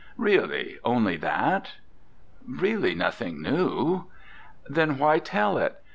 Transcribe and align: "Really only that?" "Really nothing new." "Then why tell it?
"Really 0.17 0.79
only 0.83 1.15
that?" 1.17 1.73
"Really 2.49 2.95
nothing 2.95 3.39
new." 3.39 4.05
"Then 4.67 4.97
why 4.97 5.19
tell 5.19 5.59
it? 5.59 5.75